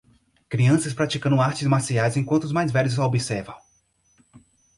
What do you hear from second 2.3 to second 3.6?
os mais velhos observam.